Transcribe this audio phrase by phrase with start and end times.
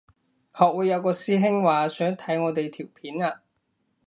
[0.57, 3.43] 學會有個師兄話想睇我哋條片啊